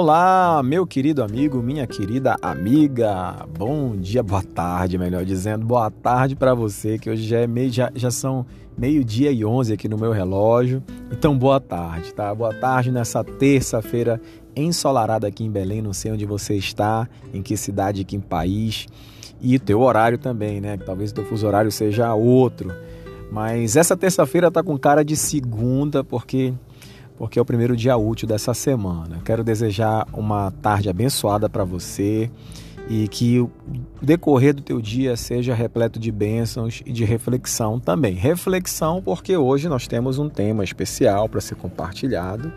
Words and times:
Olá, 0.00 0.62
meu 0.62 0.86
querido 0.86 1.24
amigo, 1.24 1.60
minha 1.60 1.84
querida 1.84 2.36
amiga. 2.40 3.44
Bom 3.58 3.96
dia, 3.96 4.22
boa 4.22 4.44
tarde, 4.44 4.96
melhor 4.96 5.24
dizendo. 5.24 5.66
Boa 5.66 5.90
tarde 5.90 6.36
para 6.36 6.54
você, 6.54 7.00
que 7.00 7.10
hoje 7.10 7.26
já, 7.26 7.38
é 7.38 7.48
meio, 7.48 7.72
já, 7.72 7.90
já 7.96 8.08
são 8.08 8.46
meio-dia 8.78 9.32
e 9.32 9.44
onze 9.44 9.72
aqui 9.72 9.88
no 9.88 9.98
meu 9.98 10.12
relógio. 10.12 10.84
Então, 11.10 11.36
boa 11.36 11.58
tarde, 11.58 12.14
tá? 12.14 12.32
Boa 12.32 12.54
tarde 12.54 12.92
nessa 12.92 13.24
terça-feira 13.24 14.20
ensolarada 14.54 15.26
aqui 15.26 15.42
em 15.42 15.50
Belém. 15.50 15.82
Não 15.82 15.92
sei 15.92 16.12
onde 16.12 16.24
você 16.24 16.54
está, 16.54 17.08
em 17.34 17.42
que 17.42 17.56
cidade, 17.56 18.02
em 18.02 18.04
que 18.04 18.16
país. 18.20 18.86
E 19.40 19.56
o 19.56 19.60
teu 19.60 19.80
horário 19.80 20.16
também, 20.16 20.60
né? 20.60 20.76
Talvez 20.76 21.10
o 21.10 21.14
teu 21.14 21.24
fuso 21.24 21.44
horário 21.44 21.72
seja 21.72 22.14
outro. 22.14 22.72
Mas 23.32 23.74
essa 23.74 23.96
terça-feira 23.96 24.48
tá 24.48 24.62
com 24.62 24.78
cara 24.78 25.04
de 25.04 25.16
segunda, 25.16 26.04
porque 26.04 26.54
porque 27.18 27.38
é 27.38 27.42
o 27.42 27.44
primeiro 27.44 27.76
dia 27.76 27.96
útil 27.96 28.28
dessa 28.28 28.54
semana. 28.54 29.20
Quero 29.24 29.42
desejar 29.42 30.06
uma 30.12 30.52
tarde 30.62 30.88
abençoada 30.88 31.48
para 31.48 31.64
você 31.64 32.30
e 32.88 33.08
que 33.08 33.40
o 33.40 33.50
decorrer 34.00 34.54
do 34.54 34.62
teu 34.62 34.80
dia 34.80 35.16
seja 35.16 35.52
repleto 35.52 35.98
de 35.98 36.10
bênçãos 36.10 36.80
e 36.86 36.92
de 36.92 37.04
reflexão 37.04 37.78
também. 37.80 38.14
Reflexão 38.14 39.02
porque 39.02 39.36
hoje 39.36 39.68
nós 39.68 39.86
temos 39.88 40.18
um 40.18 40.28
tema 40.28 40.62
especial 40.62 41.28
para 41.28 41.40
ser 41.40 41.56
compartilhado 41.56 42.52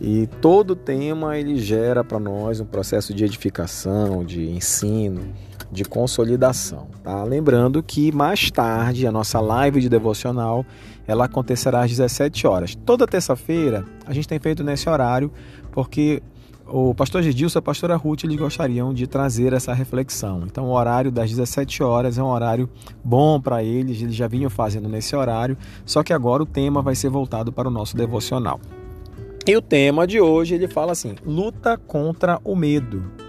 e 0.00 0.26
todo 0.40 0.74
tema 0.74 1.38
ele 1.38 1.56
gera 1.56 2.02
para 2.02 2.18
nós 2.18 2.58
um 2.58 2.66
processo 2.66 3.14
de 3.14 3.24
edificação, 3.24 4.24
de 4.24 4.50
ensino, 4.50 5.32
de 5.70 5.84
consolidação, 5.84 6.88
tá? 7.02 7.22
Lembrando 7.22 7.82
que 7.82 8.10
mais 8.12 8.50
tarde 8.50 9.06
a 9.06 9.12
nossa 9.12 9.40
live 9.40 9.80
de 9.80 9.88
devocional 9.88 10.66
ela 11.06 11.26
acontecerá 11.26 11.82
às 11.82 11.90
17 11.90 12.46
horas. 12.46 12.74
Toda 12.74 13.06
terça-feira 13.06 13.84
a 14.06 14.12
gente 14.12 14.28
tem 14.28 14.38
feito 14.38 14.62
nesse 14.62 14.88
horário 14.88 15.30
porque 15.72 16.22
o 16.66 16.94
pastor 16.94 17.22
Gedilson 17.22 17.58
e 17.58 17.60
a 17.60 17.62
pastora 17.62 17.96
Ruth 17.96 18.24
eles 18.24 18.36
gostariam 18.36 18.94
de 18.94 19.06
trazer 19.06 19.52
essa 19.52 19.74
reflexão. 19.74 20.42
Então, 20.46 20.66
o 20.66 20.72
horário 20.72 21.12
das 21.12 21.30
17 21.30 21.82
horas 21.82 22.16
é 22.16 22.22
um 22.22 22.28
horário 22.28 22.68
bom 23.04 23.40
para 23.40 23.62
eles, 23.62 24.00
eles 24.00 24.14
já 24.14 24.26
vinham 24.26 24.48
fazendo 24.48 24.88
nesse 24.88 25.14
horário, 25.14 25.58
só 25.84 26.02
que 26.02 26.12
agora 26.12 26.42
o 26.42 26.46
tema 26.46 26.80
vai 26.80 26.94
ser 26.94 27.10
voltado 27.10 27.52
para 27.52 27.68
o 27.68 27.70
nosso 27.70 27.96
devocional. 27.96 28.60
E 29.46 29.54
o 29.54 29.60
tema 29.60 30.06
de 30.06 30.20
hoje 30.20 30.54
ele 30.54 30.66
fala 30.66 30.92
assim: 30.92 31.16
luta 31.24 31.76
contra 31.76 32.40
o 32.42 32.56
medo. 32.56 33.23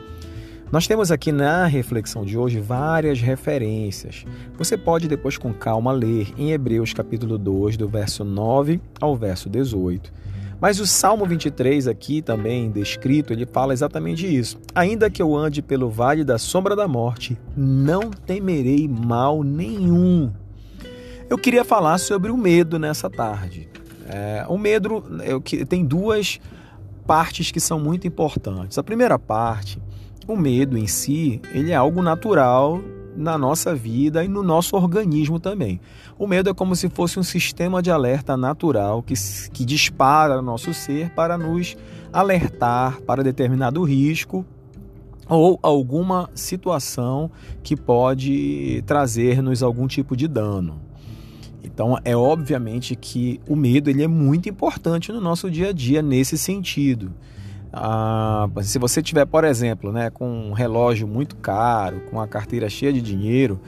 Nós 0.71 0.87
temos 0.87 1.11
aqui 1.11 1.31
na 1.31 1.65
reflexão 1.67 2.25
de 2.25 2.37
hoje 2.37 2.59
várias 2.59 3.21
referências. 3.21 4.25
Você 4.57 4.75
pode 4.75 5.07
depois 5.07 5.37
com 5.37 5.53
calma 5.53 5.91
ler 5.91 6.33
em 6.37 6.51
Hebreus 6.51 6.91
capítulo 6.91 7.37
2, 7.37 7.77
do 7.77 7.87
verso 7.87 8.23
9 8.23 8.81
ao 8.99 9.15
verso 9.15 9.47
18. 9.47 10.11
Mas 10.59 10.79
o 10.79 10.87
Salmo 10.87 11.25
23 11.25 11.87
aqui 11.87 12.21
também 12.21 12.71
descrito, 12.71 13.31
ele 13.31 13.45
fala 13.45 13.73
exatamente 13.73 14.25
isso. 14.25 14.59
Ainda 14.73 15.09
que 15.09 15.21
eu 15.21 15.35
ande 15.35 15.61
pelo 15.61 15.89
vale 15.89 16.23
da 16.23 16.39
sombra 16.39 16.75
da 16.75 16.87
morte, 16.87 17.37
não 17.55 18.09
temerei 18.09 18.87
mal 18.87 19.43
nenhum. 19.43 20.33
Eu 21.29 21.37
queria 21.37 21.63
falar 21.63 21.99
sobre 21.99 22.31
o 22.31 22.37
medo 22.37 22.79
nessa 22.79 23.09
tarde. 23.09 23.69
É, 24.07 24.45
o 24.49 24.57
medo 24.57 25.03
tem 25.69 25.85
duas 25.85 26.39
partes 27.05 27.51
que 27.51 27.59
são 27.59 27.79
muito 27.79 28.07
importantes. 28.07 28.77
A 28.77 28.83
primeira 28.83 29.19
parte 29.19 29.79
o 30.27 30.35
medo 30.35 30.77
em 30.77 30.87
si, 30.87 31.41
ele 31.53 31.71
é 31.71 31.75
algo 31.75 32.01
natural 32.01 32.81
na 33.15 33.37
nossa 33.37 33.73
vida 33.73 34.23
e 34.23 34.27
no 34.27 34.43
nosso 34.43 34.75
organismo 34.75 35.39
também. 35.39 35.79
O 36.17 36.27
medo 36.27 36.49
é 36.49 36.53
como 36.53 36.75
se 36.75 36.89
fosse 36.89 37.19
um 37.19 37.23
sistema 37.23 37.81
de 37.81 37.89
alerta 37.89 38.35
natural 38.35 39.01
que, 39.01 39.13
que 39.51 39.63
dispara 39.63 40.41
nosso 40.41 40.73
ser 40.73 41.09
para 41.11 41.37
nos 41.37 41.77
alertar 42.11 43.01
para 43.01 43.23
determinado 43.23 43.83
risco 43.83 44.45
ou 45.27 45.59
alguma 45.61 46.29
situação 46.35 47.31
que 47.63 47.75
pode 47.75 48.83
trazer-nos 48.85 49.63
algum 49.63 49.87
tipo 49.87 50.15
de 50.15 50.27
dano. 50.27 50.79
Então, 51.63 51.97
é 52.05 52.15
obviamente 52.15 52.95
que 52.95 53.41
o 53.49 53.55
medo 53.55 53.89
ele 53.89 54.03
é 54.03 54.07
muito 54.07 54.47
importante 54.47 55.11
no 55.11 55.19
nosso 55.19 55.49
dia 55.49 55.69
a 55.69 55.73
dia 55.73 56.01
nesse 56.01 56.37
sentido. 56.37 57.11
Ah, 57.77 58.47
se 58.61 58.79
você 58.79 59.03
tiver, 59.03 59.25
por 59.25 59.43
exemplo, 59.43 59.91
né, 59.91 60.09
com 60.09 60.25
um 60.25 60.53
relógio 60.53 61.05
muito 61.05 61.35
caro, 61.35 61.99
com 62.09 62.21
a 62.21 62.25
carteira 62.25 62.69
cheia 62.69 62.93
de 62.93 63.01
dinheiro, 63.01 63.59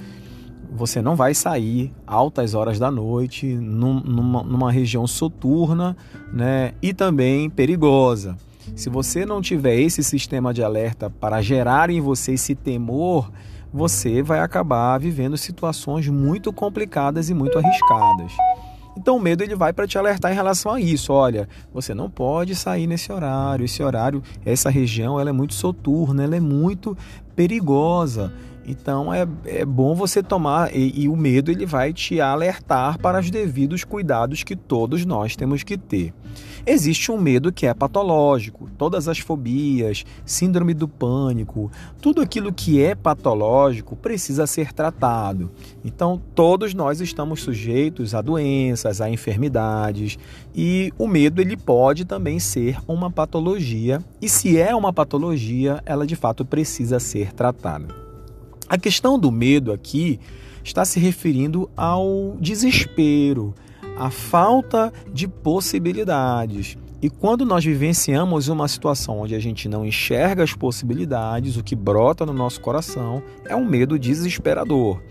você 0.72 1.01
não 1.01 1.13
vai 1.13 1.34
sair 1.34 1.94
altas 2.06 2.53
horas 2.53 2.79
da 2.79 2.90
noite 2.90 3.45
num, 3.45 4.00
numa, 4.00 4.44
numa 4.44 4.72
região 4.72 5.06
soturna 5.06 5.97
né, 6.31 6.72
e 6.81 6.94
também 6.94 7.50
perigosa. 7.50 8.38
Se 8.78 8.90
você 8.90 9.25
não 9.25 9.41
tiver 9.41 9.75
esse 9.75 10.01
sistema 10.01 10.53
de 10.53 10.63
alerta 10.63 11.09
para 11.09 11.41
gerar 11.41 11.89
em 11.89 12.00
você 12.00 12.34
esse 12.34 12.56
temor, 12.56 13.29
você 13.74 14.22
vai 14.22 14.39
acabar 14.39 14.97
vivendo 15.00 15.35
situações 15.35 16.07
muito 16.07 16.53
complicadas 16.53 17.29
e 17.29 17.34
muito 17.34 17.59
arriscadas. 17.59 18.31
Então 18.97 19.18
o 19.18 19.22
medo 19.22 19.44
ele 19.44 19.56
vai 19.56 19.72
para 19.72 19.85
te 19.85 19.97
alertar 19.97 20.31
em 20.31 20.35
relação 20.35 20.74
a 20.74 20.81
isso. 20.81 21.13
Olha, 21.13 21.47
você 21.72 21.94
não 21.94 22.09
pode 22.09 22.56
sair 22.56 22.88
nesse 22.88 23.12
horário. 23.12 23.63
Esse 23.63 23.84
horário, 23.84 24.24
essa 24.44 24.69
região, 24.69 25.19
ela 25.19 25.30
é 25.30 25.34
muito 25.34 25.53
soturna, 25.53 26.24
ela 26.24 26.35
é 26.35 26.40
muito 26.40 26.97
perigosa. 27.38 28.34
Então 28.68 29.14
é, 29.14 29.25
é 29.46 29.64
bom 29.64 29.96
você 29.96 30.22
tomar 30.22 30.75
e, 30.75 31.03
e, 31.03 31.08
o 31.08 31.16
medo 31.16 31.50
ele 31.50 31.66
vai 31.66 31.94
te 31.94 32.20
alertar 32.20 33.00
para 33.00 33.22
os 33.22 33.31
devidos 33.31 33.86
cuidados 33.86 34.44
que 34.44 34.58
todos 34.58 35.06
nós 35.06 35.38
temos 35.38 35.64
que 35.64 35.78
ter. 35.78 36.14
Existe 36.66 37.14
um 37.14 37.18
medo 37.18 37.50
que 37.50 37.66
é 37.66 37.74
patológico, 37.74 38.70
todas 38.78 39.08
as 39.08 39.20
fobias, 39.20 40.03
síndrome 40.25 40.74
do 40.74 40.86
pânico, 40.86 41.72
tudo 42.02 42.20
aquilo 42.20 42.52
que 42.52 42.84
é 42.84 42.94
patológico 42.94 43.96
precisa 43.96 44.46
ser 44.46 44.74
tratado. 44.74 45.50
Então 45.86 46.22
todos 46.36 46.74
nós 46.74 47.00
estamos 47.00 47.42
sujeitos 47.42 48.14
a 48.14 48.22
doenças, 48.22 49.00
a 49.00 49.09
enfermidades 49.09 50.19
e 50.54 50.92
o 50.98 51.08
medo 51.08 51.40
ele 51.40 51.56
pode 51.56 52.04
também 52.04 52.38
ser 52.38 52.78
uma 52.86 53.09
patologia 53.09 54.04
e 54.22 54.28
se 54.28 54.59
é 54.59 54.75
uma 54.75 54.92
patologia, 54.92 55.81
ela 55.86 56.06
de 56.06 56.18
fato 56.18 56.44
precisa 56.44 57.00
ser 57.27 57.33
tratada. 57.33 57.93
A 58.67 58.77
questão 58.77 59.17
do 59.19 59.31
medo 59.31 59.71
aqui 59.71 60.19
está 60.63 60.83
se 60.83 60.99
referindo 60.99 61.69
ao 61.75 62.35
desespero, 62.39 63.53
à 63.97 64.09
falta 64.09 64.91
de 65.13 65.27
possibilidades. 65.27 66.77
E 67.01 67.09
quando 67.09 67.45
nós 67.45 67.63
vivenciamos 67.63 68.47
uma 68.47 68.67
situação 68.67 69.19
onde 69.19 69.35
a 69.35 69.39
gente 69.39 69.69
não 69.69 69.85
enxerga 69.85 70.43
as 70.43 70.53
possibilidades, 70.53 71.55
o 71.55 71.63
que 71.63 71.75
brota 71.75 72.25
no 72.25 72.33
nosso 72.33 72.59
coração 72.59 73.21
é 73.45 73.55
um 73.55 73.63
medo 73.63 73.99
desesperador. 73.99 75.01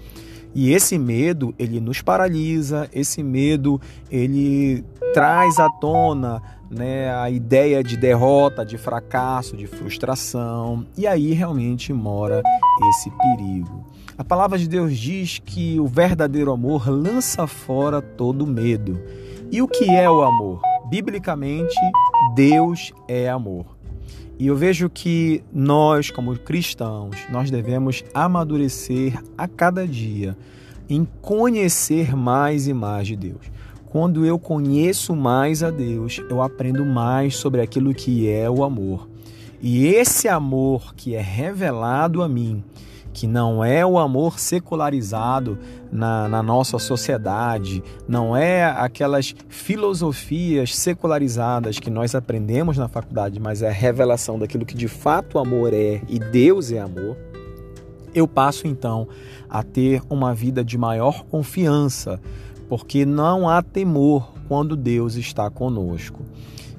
E 0.59 0.72
esse 0.72 0.97
medo, 0.97 1.55
ele 1.59 1.78
nos 1.81 2.00
paralisa, 2.00 2.89
esse 2.91 3.22
medo, 3.22 3.78
ele 4.11 4.83
traz 5.12 5.61
à 5.61 5.69
tona 5.69 6.43
né, 6.71 7.15
a 7.15 7.28
ideia 7.28 7.84
de 7.84 7.94
derrota, 7.94 8.65
de 8.65 8.78
fracasso, 8.78 9.55
de 9.55 9.66
frustração, 9.66 10.87
e 10.97 11.06
aí 11.06 11.34
realmente 11.34 11.93
mora 11.93 12.43
esse 12.89 13.11
perigo. 13.11 13.84
A 14.16 14.25
palavra 14.25 14.59
de 14.59 14.66
Deus 14.66 14.97
diz 14.97 15.39
que 15.39 15.78
o 15.78 15.87
verdadeiro 15.87 16.50
amor 16.50 16.89
lança 16.89 17.47
fora 17.47 18.00
todo 18.00 18.47
medo. 18.47 18.99
E 19.53 19.61
o 19.61 19.69
que 19.69 19.91
é 19.91 20.11
o 20.11 20.22
amor? 20.22 20.62
Biblicamente, 20.89 21.77
Deus 22.34 22.95
é 23.06 23.28
amor. 23.28 23.76
E 24.39 24.47
eu 24.47 24.56
vejo 24.56 24.91
que 24.91 25.43
nós, 25.53 26.11
como 26.11 26.39
cristãos, 26.39 27.17
nós 27.31 27.50
devemos 27.50 28.05
amadurecer 28.12 29.19
a 29.37 29.49
cada 29.49 29.87
dia 29.87 30.37
em 30.89 31.06
conhecer 31.21 32.15
mais 32.15 32.69
e 32.69 32.75
mais 32.75 33.07
de 33.07 33.16
Deus. 33.16 33.51
Quando 33.86 34.27
eu 34.27 34.39
conheço 34.39 35.16
mais 35.16 35.63
a 35.63 35.71
Deus, 35.71 36.21
eu 36.28 36.42
aprendo 36.42 36.84
mais 36.84 37.36
sobre 37.36 37.60
aquilo 37.60 37.95
que 37.95 38.28
é 38.28 38.48
o 38.48 38.63
amor. 38.63 39.09
E 39.63 39.86
esse 39.86 40.28
amor 40.28 40.95
que 40.95 41.15
é 41.15 41.21
revelado 41.21 42.22
a 42.22 42.28
mim, 42.28 42.63
que 43.16 43.27
não 43.27 43.65
é 43.65 43.84
o 43.84 43.98
amor 43.98 44.39
secularizado 44.39 45.59
na, 45.91 46.28
na, 46.28 46.42
nossa 46.42 46.78
sociedade, 46.78 47.83
não 48.07 48.36
é 48.36 48.66
aquelas 48.66 49.34
filosofias 49.48 50.77
secularizadas 50.77 51.78
que 51.78 51.89
nós 51.89 52.15
aprendemos 52.15 52.77
na 52.77 52.89
faculdade, 52.89 53.41
mas 53.41 53.63
é 53.63 53.68
a 53.68 53.72
revelação 53.72 54.39
daquilo 54.39 54.66
que 54.66 54.77
de 54.77 54.86
fato 54.86 55.36
o 55.36 55.39
amor 55.39 55.72
é 55.72 56.03
e 56.10 56.18
Deus 56.18 56.71
é 56.71 56.78
amor. 56.78 57.16
Eu 58.15 58.28
passo 58.28 58.66
então 58.66 59.09
a 59.48 59.62
ter 59.62 60.03
uma 60.10 60.34
vida 60.34 60.62
de 60.62 60.77
maior 60.77 61.24
confiança, 61.24 62.21
porque 62.69 63.07
não 63.07 63.48
há 63.48 63.62
temor 63.62 64.30
quando 64.47 64.77
Deus 64.77 65.15
está 65.15 65.48
conosco. 65.48 66.21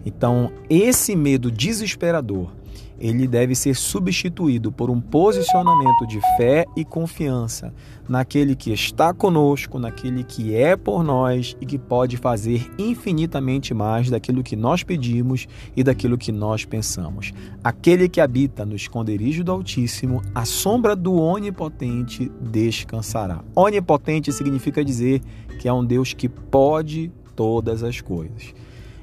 Então, 0.06 0.52
esse 0.70 1.16
medo 1.16 1.50
desesperador, 1.50 2.52
ele 3.00 3.28
deve 3.28 3.56
ser 3.56 3.76
substituído 3.76 4.72
por 4.72 4.90
um 4.90 5.00
posicionamento 5.00 6.06
de 6.08 6.20
fé 6.38 6.66
e 6.76 6.84
confiança 6.84 7.74
naquele 8.08 8.56
que 8.56 8.72
está 8.72 9.14
conosco, 9.14 9.78
naquele 9.78 10.24
que 10.24 10.56
é 10.56 10.76
por 10.76 11.04
nós 11.04 11.56
e 11.60 11.66
que 11.66 11.78
pode 11.78 12.18
fazer 12.18 12.70
infinitamente 12.78 13.74
mais 13.74 14.10
daquilo 14.10 14.44
que 14.44 14.56
nós 14.56 14.84
pedimos 14.84 15.48
e 15.76 15.84
daquilo 15.84 16.18
que 16.18 16.32
nós 16.32 16.66
pensamos. 16.66 17.34
Aquele 17.64 18.08
que 18.08 18.22
habita 18.22 18.66
no 18.66 18.76
esconderijo 18.76 19.44
do 19.44 19.52
Altíssimo, 19.52 20.22
a 20.34 20.46
sombra 20.46 20.96
do 20.96 21.14
Onipotente 21.16 22.32
descansará. 22.42 23.44
Onipotente 23.56 24.32
significa 24.32 24.84
dizer 24.84 25.22
que 25.60 25.68
é 25.68 25.74
um 25.74 25.86
Deus 25.86 26.14
que 26.14 26.30
pode 26.30 27.12
todas 27.36 27.84
as 27.84 28.02
coisas. 28.02 28.54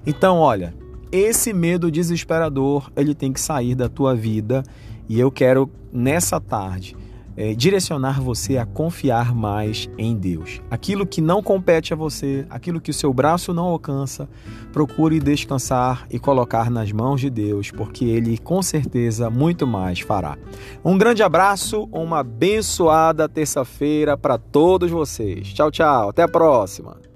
Então, 0.07 0.39
olha, 0.39 0.75
esse 1.15 1.53
medo 1.53 1.93
desesperador 1.93 2.91
ele 2.97 3.15
tem 3.15 3.33
que 3.33 3.41
sair 3.41 3.77
da 3.77 3.89
tua 3.89 4.17
vida 4.17 4.65
e 5.09 5.21
eu 5.21 5.31
quero 5.31 5.71
nessa 5.93 6.41
tarde 6.41 6.97
é, 7.37 7.55
direcionar 7.55 8.21
você 8.21 8.59
a 8.59 8.67
confiar 8.67 9.33
mais 9.33 9.89
em 9.97 10.17
Deus. 10.17 10.61
Aquilo 10.69 11.07
que 11.07 11.21
não 11.21 11.41
compete 11.41 11.93
a 11.93 11.97
você, 11.97 12.47
aquilo 12.51 12.81
que 12.81 12.91
o 12.91 12.95
seu 12.95 13.13
braço 13.13 13.53
não 13.53 13.67
alcança, 13.67 14.29
procure 14.73 15.21
descansar 15.21 16.05
e 16.11 16.19
colocar 16.19 16.69
nas 16.69 16.91
mãos 16.91 17.21
de 17.21 17.31
Deus, 17.31 17.71
porque 17.71 18.05
Ele 18.05 18.37
com 18.37 18.61
certeza 18.61 19.31
muito 19.31 19.67
mais 19.67 20.01
fará. 20.01 20.37
Um 20.85 20.99
grande 20.99 21.23
abraço, 21.23 21.89
uma 21.93 22.21
abençoada 22.21 23.29
terça-feira 23.29 24.17
para 24.17 24.37
todos 24.37 24.91
vocês. 24.91 25.53
Tchau, 25.53 25.71
tchau. 25.71 26.09
Até 26.09 26.23
a 26.23 26.29
próxima. 26.29 27.14